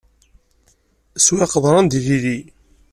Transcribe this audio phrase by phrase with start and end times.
[1.25, 2.37] Swiɣ qeḍran d ililli.